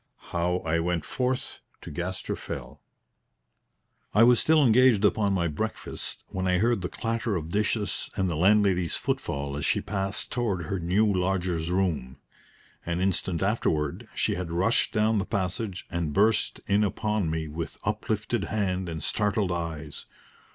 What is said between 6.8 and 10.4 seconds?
the clatter of dishes and the landlady's footfall as she passed